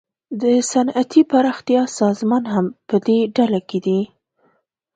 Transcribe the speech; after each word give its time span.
د 0.41 0.43
صنعتي 0.71 1.21
پراختیا 1.31 1.81
سازمان 1.99 2.43
هم 2.53 2.65
پدې 2.89 3.19
ډله 3.35 3.61
کې 3.69 3.79
دی 3.85 3.99